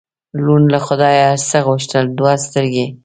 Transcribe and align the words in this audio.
ړوند 0.43 0.67
له 0.73 0.79
خدایه 0.85 1.29
څه 1.49 1.57
غوښتل؟ 1.67 2.05
دوه 2.19 2.33
سترګې. 2.45 2.85